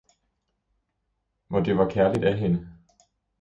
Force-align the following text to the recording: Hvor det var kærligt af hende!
Hvor 1.47 1.59
det 1.59 1.77
var 1.77 1.89
kærligt 1.89 2.23
af 2.25 2.37
hende! 2.37 2.73